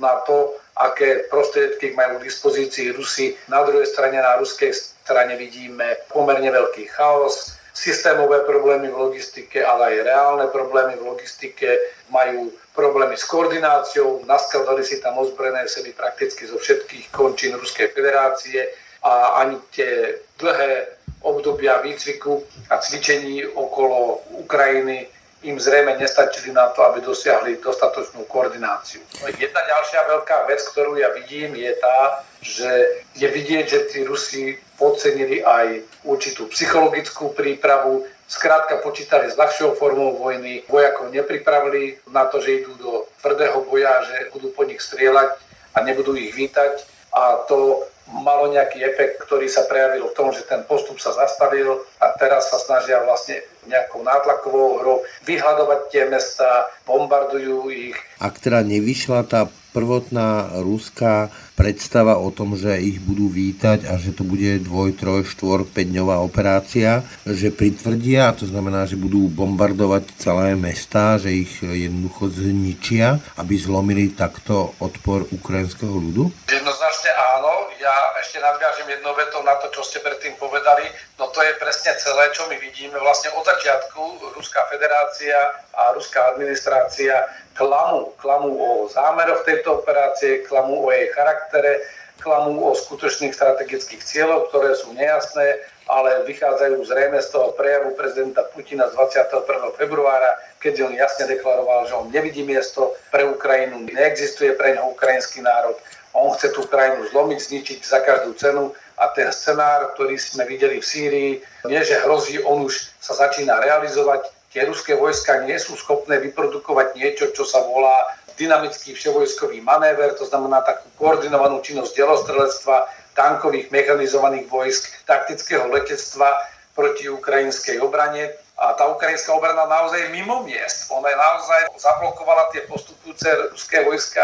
[0.01, 3.37] na to, aké prostriedky majú k dispozícii Rusi.
[3.45, 9.97] Na druhej strane, na ruskej strane vidíme pomerne veľký chaos, systémové problémy v logistike, ale
[9.97, 11.69] aj reálne problémy v logistike,
[12.09, 18.69] majú problémy s koordináciou, naskladali si tam ozbrojené sily prakticky zo všetkých končín Ruskej federácie
[19.03, 20.87] a ani tie dlhé
[21.23, 25.07] obdobia výcviku a cvičení okolo Ukrajiny
[25.43, 29.03] im zrejme nestačili na to, aby dosiahli dostatočnú koordináciu.
[29.27, 32.71] Jedna ďalšia veľká vec, ktorú ja vidím, je tá, že
[33.19, 40.15] je vidieť, že tí Rusi podcenili aj určitú psychologickú prípravu, skrátka počítali s ľahšou formou
[40.15, 45.35] vojny, vojakov nepripravili na to, že idú do tvrdého boja, že budú po nich strieľať
[45.75, 50.43] a nebudú ich vítať a to malo nejaký efekt, ktorý sa prejavil v tom, že
[50.43, 56.67] ten postup sa zastavil a teraz sa snažia vlastne nejakou nátlakovou hrou vyhľadovať tie mesta,
[56.83, 57.95] bombardujú ich.
[58.19, 64.13] Ak teda nevyšla tá prvotná ruská predstava o tom, že ich budú vítať a že
[64.13, 70.17] to bude dvoj, troj, štvor, 5 dňová operácia, že pritvrdia, to znamená, že budú bombardovať
[70.17, 76.29] celé mesta, že ich jednoducho zničia, aby zlomili takto odpor ukrajinského ľudu?
[76.49, 77.69] Jednoznačne áno.
[77.83, 80.87] Ja ešte nadviažem jednou vetou na to, čo ste predtým povedali.
[81.19, 82.95] No to je presne celé, čo my vidíme.
[82.95, 85.35] Vlastne od začiatku Ruská federácia
[85.75, 87.11] a ruská administrácia
[87.53, 91.85] klamu, klamu o zámeroch tejto operácie, klamu o jej charaktere,
[92.21, 95.59] klamu o skutočných strategických cieľoch, ktoré sú nejasné,
[95.91, 99.75] ale vychádzajú zrejme z toho prejavu prezidenta Putina z 21.
[99.75, 105.43] februára, keď on jasne deklaroval, že on nevidí miesto pre Ukrajinu, neexistuje pre neho ukrajinský
[105.43, 105.75] národ,
[106.13, 108.69] on chce tú krajinu zlomiť, zničiť za každú cenu
[109.01, 111.31] a ten scenár, ktorý sme videli v Sýrii,
[111.65, 114.29] nie že hrozí, on už sa začína realizovať.
[114.53, 120.29] Tie ruské vojska nie sú schopné vyprodukovať niečo, čo sa volá dynamický vševojskový manéver, to
[120.29, 122.85] znamená takú koordinovanú činnosť delostrelectva,
[123.17, 126.33] tankových mechanizovaných vojsk, taktického letectva
[126.73, 128.33] proti ukrajinskej obrane.
[128.57, 130.89] A tá ukrajinská obrana naozaj je mimo miest.
[130.93, 134.21] Ona je naozaj zablokovala tie postupujúce ruské vojska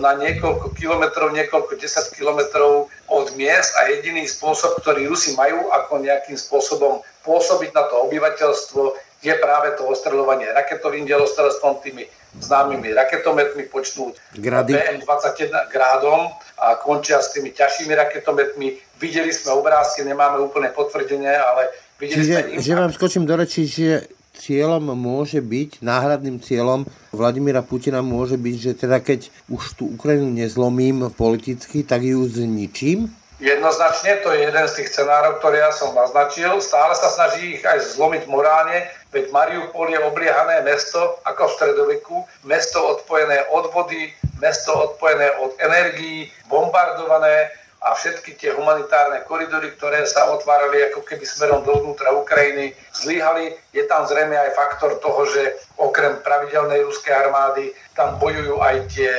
[0.00, 6.00] na niekoľko kilometrov, niekoľko desať kilometrov od miest a jediný spôsob, ktorý Rusi majú, ako
[6.00, 8.82] nejakým spôsobom pôsobiť na to obyvateľstvo,
[9.24, 12.04] je práve to ostreľovanie raketovým delostrelstvom, tými
[12.38, 16.28] známymi raketometmi počnúť BM-21 grádom
[16.60, 19.00] a končia s tými ťažšími raketometmi.
[19.00, 22.62] Videli sme obrázky, nemáme úplne potvrdenie, ale videli Čiže, sme...
[22.62, 26.84] že vám skočím do rečí, že cieľom môže byť, náhradným cieľom
[27.14, 33.14] Vladimíra Putina môže byť, že teda keď už tú Ukrajinu nezlomím politicky, tak ju zničím?
[33.42, 36.62] Jednoznačne, to je jeden z tých scenárov, ktoré ja som naznačil.
[36.62, 42.16] Stále sa snaží ich aj zlomiť morálne, veď Mariupol je obliehané mesto ako v stredoveku,
[42.42, 44.10] mesto odpojené od vody,
[44.42, 51.22] mesto odpojené od energií, bombardované a všetky tie humanitárne koridory, ktoré sa otvárali ako keby
[51.22, 53.54] smerom dovnútra Ukrajiny, zlyhali.
[53.76, 59.12] Je tam zrejme aj faktor toho, že okrem pravidelnej ruskej armády tam bojujú aj tie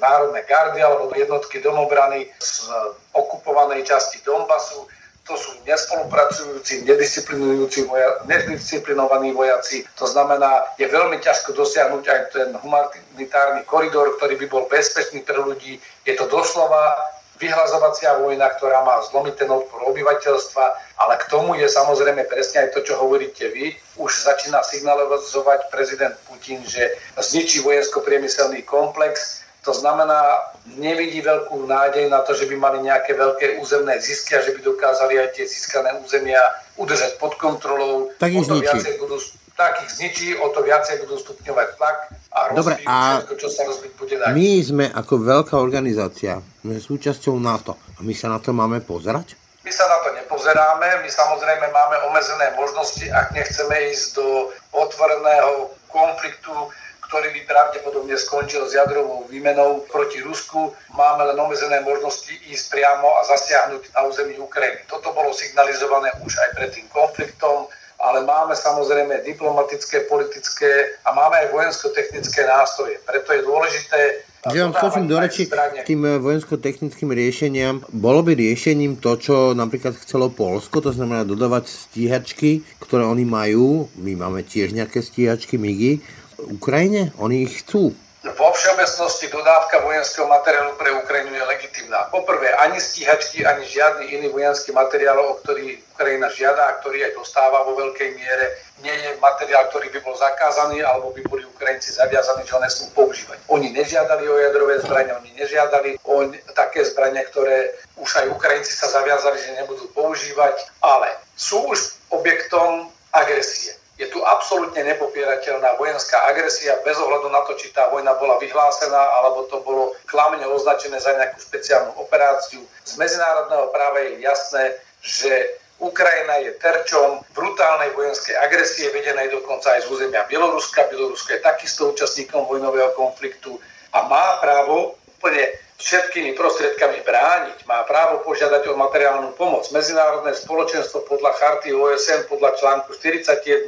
[0.00, 2.68] národné gardy alebo jednotky domobrany z
[3.16, 4.84] okupovanej časti Donbasu.
[5.28, 9.86] To sú nespolupracujúci, nedisciplinujúci voja, nedisciplinovaní vojaci.
[10.00, 15.38] To znamená, je veľmi ťažko dosiahnuť aj ten humanitárny koridor, ktorý by bol bezpečný pre
[15.38, 15.78] ľudí.
[16.02, 16.98] Je to doslova
[17.40, 20.64] vyhlazovacia vojna, ktorá má zlomiť ten odpor obyvateľstva,
[21.00, 23.72] ale k tomu je samozrejme presne aj to, čo hovoríte vy.
[23.96, 30.40] Už začína signalizovať prezident Putin, že zničí vojensko-priemyselný komplex, to znamená,
[30.80, 34.60] nevidí veľkú nádej na to, že by mali nejaké veľké územné zisky a že by
[34.64, 36.40] dokázali aj tie získané územia
[36.80, 38.08] udržať pod kontrolou.
[38.16, 38.96] Tak ich zničí.
[38.96, 39.20] Budú,
[39.60, 41.96] tak ich zničí, o to viacej budú stupňovať tlak
[42.32, 44.32] a Dobre, a všetko, čo sa rozbiť bude dať.
[44.32, 49.36] My sme ako veľká organizácia, sme súčasťou NATO a my sa na to máme pozerať?
[49.60, 55.68] My sa na to nepozeráme, my samozrejme máme omezené možnosti, ak nechceme ísť do otvoreného
[55.92, 56.72] konfliktu
[57.10, 60.70] ktorý by pravdepodobne skončil s jadrovou výmenou proti Rusku.
[60.94, 64.86] Máme len omezené možnosti ísť priamo a zasiahnuť na území Ukrajiny.
[64.86, 67.66] Toto bolo signalizované už aj pred tým konfliktom,
[67.98, 73.02] ale máme samozrejme diplomatické, politické a máme aj vojensko-technické nástroje.
[73.02, 77.84] Preto je dôležité že vám skočím do reči k tým eh, vojensko-technickým riešeniam.
[77.92, 83.92] Bolo by riešením to, čo napríklad chcelo Polsko, to znamená dodávať stíhačky, ktoré oni majú.
[84.00, 86.00] My máme tiež nejaké stíhačky MIGI
[86.48, 87.12] Ukrajine?
[87.20, 87.92] Oni ich chcú.
[88.20, 92.04] Vo všeobecnosti dodávka vojenského materiálu pre Ukrajinu je legitimná.
[92.12, 97.16] Poprvé, ani stíhačky, ani žiadny iný vojenský materiál, o ktorý Ukrajina žiada a ktorý aj
[97.16, 101.96] dostáva vo veľkej miere, nie je materiál, ktorý by bol zakázaný, alebo by boli Ukrajinci
[101.96, 103.40] zaviazaní, že ho nesmú používať.
[103.48, 108.92] Oni nežiadali o jadrové zbranie, oni nežiadali o také zbranie, ktoré už aj Ukrajinci sa
[109.00, 111.08] zaviazali, že nebudú používať, ale
[111.40, 117.68] sú už objektom agresie je tu absolútne nepopierateľná vojenská agresia bez ohľadu na to, či
[117.68, 122.64] tá vojna bola vyhlásená alebo to bolo klamne označené za nejakú špeciálnu operáciu.
[122.88, 124.64] Z medzinárodného práva je jasné,
[125.04, 130.88] že Ukrajina je terčom brutálnej vojenskej agresie, vedenej dokonca aj z územia Bieloruska.
[130.88, 133.60] Bielorusko je takisto účastníkom vojnového konfliktu
[133.92, 135.44] a má právo úplne
[135.80, 139.64] všetkými prostriedkami brániť, má právo požiadať o materiálnu pomoc.
[139.72, 143.64] Medzinárodné spoločenstvo podľa charty OSN, podľa článku 41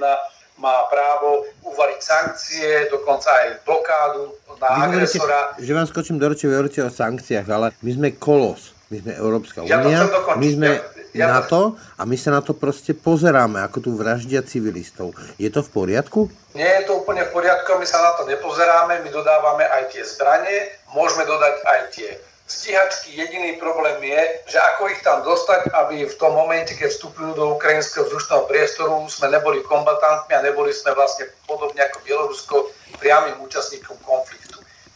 [0.60, 5.56] má právo uvaliť sankcie, dokonca aj blokádu na vy agresora.
[5.56, 9.12] Hovoríte, že vám skočím do ročí, hovoríte o sankciách, ale my sme kolos, my sme
[9.16, 10.04] Európska únia, ja
[10.36, 10.68] my sme
[11.16, 15.16] ja, ja na to a my sa na to proste pozeráme, ako tu vraždia civilistov.
[15.36, 16.28] Je to v poriadku?
[16.52, 20.04] Nie je to úplne v poriadku, my sa na to nepozeráme, my dodávame aj tie
[20.04, 22.08] zbranie, môžeme dodať aj tie
[22.48, 23.16] stíhačky.
[23.16, 24.20] Jediný problém je,
[24.52, 29.04] že ako ich tam dostať, aby v tom momente, keď vstupujú do ukrajinského vzdušného priestoru,
[29.08, 32.56] sme neboli kombatantmi a neboli sme vlastne podobne ako Bielorusko
[33.00, 34.41] priamým účastníkom konfliktu.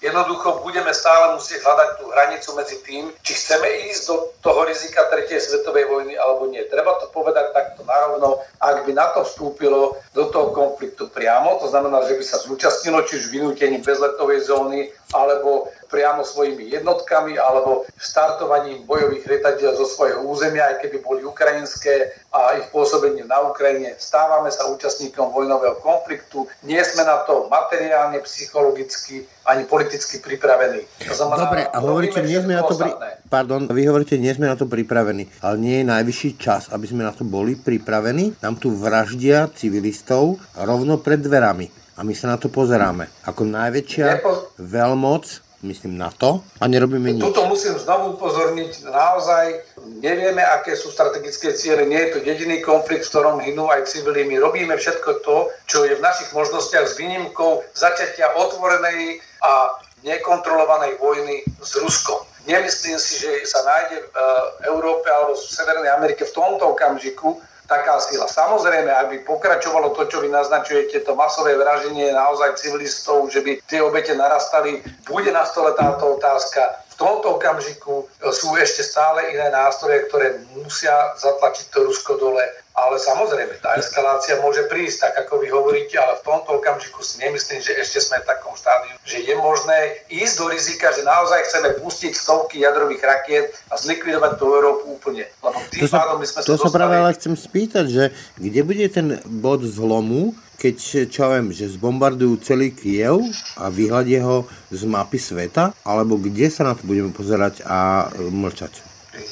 [0.07, 5.03] Jednoducho budeme stále musieť hľadať tú hranicu medzi tým, či chceme ísť do toho rizika
[5.11, 6.63] tretej svetovej vojny alebo nie.
[6.71, 11.67] Treba to povedať takto narovno, ak by na to vstúpilo do toho konfliktu priamo, to
[11.67, 17.87] znamená, že by sa zúčastnilo či už vynútením bezletovej zóny alebo priamo svojimi jednotkami alebo
[17.97, 23.97] štartovaním bojových lietadiel zo svojho územia, aj keby boli ukrajinské a ich pôsobenie na Ukrajine.
[23.97, 30.83] Stávame sa účastníkom vojnového konfliktu, nie sme na to materiálne, psychologicky ani politicky pripravení.
[31.07, 32.91] To znamená, Dobre, a hovoríte, nie sme na to pri...
[33.31, 37.07] Pardon, vy hovoríte, nie sme na to pripravení, ale nie je najvyšší čas, aby sme
[37.07, 38.35] na to boli pripravení.
[38.43, 43.09] Tam tu vraždia civilistov rovno pred dverami a my sa na to pozeráme.
[43.25, 44.21] Ako najväčšia
[44.61, 47.23] veľmoc, myslím na to, a nerobíme nič.
[47.23, 49.45] Tuto musím znovu upozorniť, naozaj
[49.99, 54.23] nevieme, aké sú strategické ciele, nie je to jediný konflikt, v ktorom hynú aj civili.
[54.25, 61.03] My robíme všetko to, čo je v našich možnostiach s výnimkou zaťatia otvorenej a nekontrolovanej
[61.03, 62.23] vojny s Ruskom.
[62.47, 67.99] Nemyslím si, že sa nájde v Európe alebo v Severnej Amerike v tomto okamžiku taká
[68.01, 68.31] sila.
[68.31, 73.59] Samozrejme, ak by pokračovalo to, čo vy naznačujete, to masové vraženie naozaj civilistov, že by
[73.67, 76.87] tie obete narastali, bude na stole táto otázka.
[76.97, 82.41] V tomto okamžiku sú ešte stále iné nástroje, ktoré musia zatlačiť to Rusko dole
[82.77, 87.25] ale samozrejme, tá eskalácia môže prísť, tak ako vy hovoríte, ale v tomto okamžiku si
[87.25, 91.41] nemyslím, že ešte sme v takom štádiu, že je možné ísť do rizika, že naozaj
[91.49, 95.25] chceme pustiť stovky jadrových rakiet a zlikvidovať tú Európu úplne.
[95.41, 98.05] Lebo tým to pádom my sme to sa, sa práve ale chcem spýtať, že
[98.37, 103.25] kde bude ten bod zlomu, keď, čo viem, že zbombardujú celý Kiev
[103.57, 108.86] a vyhľadie ho z mapy sveta, alebo kde sa na to budeme pozerať a mlčať?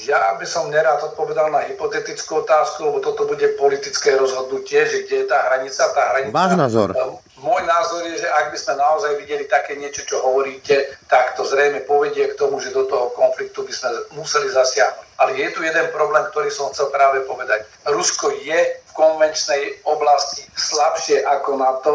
[0.04, 5.24] Ja by som nerád odpovedal na hypotetickú otázku, lebo toto bude politické rozhodnutie, že kde
[5.24, 5.82] je tá hranica.
[5.92, 6.88] Tá hranica Váš názor?
[6.96, 11.36] Ehm, môj názor je, že ak by sme naozaj videli také niečo, čo hovoríte, tak
[11.36, 15.20] to zrejme povedie k tomu, že do toho konfliktu by sme museli zasiahnuť.
[15.20, 17.68] Ale je tu jeden problém, ktorý som chcel práve povedať.
[17.88, 21.94] Rusko je v konvenčnej oblasti slabšie ako NATO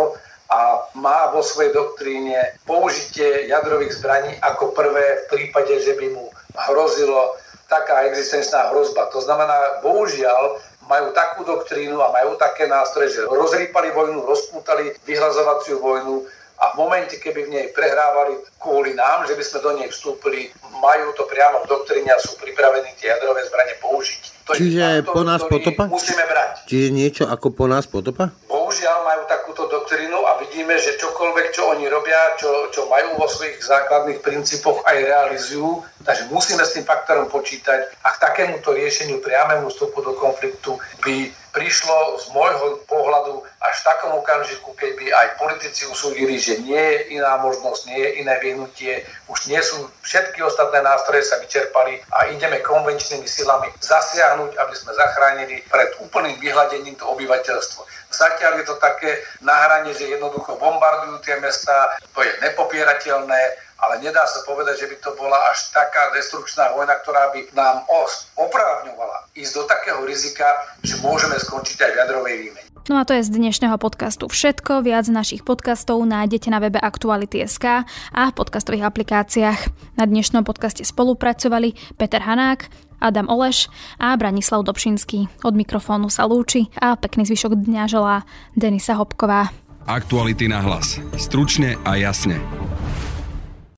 [0.49, 6.25] a má vo svojej doktríne použitie jadrových zbraní ako prvé v prípade, že by mu
[6.58, 7.38] hrozilo
[7.70, 9.08] taká existenčná hrozba.
[9.14, 10.58] To znamená, bohužiaľ,
[10.90, 16.26] majú takú doktrínu a majú také nástroje, že rozrýpali vojnu, rozpútali vyhrazovaciu vojnu
[16.60, 20.52] a v momente, keby v nej prehrávali kvôli nám, že by sme do nej vstúpili,
[20.82, 24.22] majú to priamo v doktríne a sú pripravení tie jadrové zbranie použiť.
[24.50, 25.84] To Čiže je názor, po nás potopa?
[25.88, 26.68] Musíme brať.
[26.68, 28.34] Čiže niečo ako po nás potopa?
[28.70, 33.26] Bohužiaľ majú takúto doktrínu a vidíme, že čokoľvek, čo oni robia, čo, čo majú vo
[33.26, 39.26] svojich základných princípoch aj realizujú, takže musíme s tým faktorom počítať a k takémuto riešeniu
[39.26, 45.06] priamému vstupu do konfliktu by prišlo z môjho pohľadu až v takom okamžiku, keď by
[45.10, 48.94] aj politici usúdili, že nie je iná možnosť, nie je iné vyhnutie,
[49.26, 54.94] už nie sú všetky ostatné nástroje sa vyčerpali a ideme konvenčnými silami zasiahnuť, aby sme
[54.94, 57.82] zachránili pred úplným vyhľadením to obyvateľstvo.
[58.10, 63.41] Zatiaľ je to také na hrane, že jednoducho bombardujú tie mesta, to je nepopierateľné,
[63.80, 67.88] ale nedá sa povedať, že by to bola až taká destrukčná vojna, ktorá by nám
[68.36, 70.52] oprávňovala ísť do takého rizika,
[70.84, 72.67] že môžeme skončiť aj v jadrovej výmene.
[72.89, 74.82] No a to je z dnešného podcastu všetko.
[74.82, 79.60] Viac našich podcastov nájdete na webe Aktuality.sk a v podcastových aplikáciách.
[79.95, 82.65] Na dnešnom podcaste spolupracovali Peter Hanák,
[83.00, 85.44] Adam Oleš a Branislav Dobšinský.
[85.44, 89.52] Od mikrofónu sa lúči a pekný zvyšok dňa želá Denisa Hopková.
[89.90, 91.02] Aktuality na hlas.
[91.17, 92.38] Stručne a jasne.